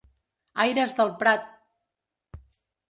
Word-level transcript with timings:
Aires 0.63 0.97
del 1.01 1.13
Prat! 1.21 1.47